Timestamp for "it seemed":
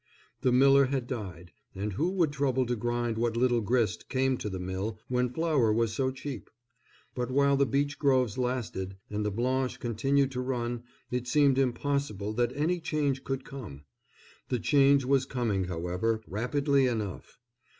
11.11-11.59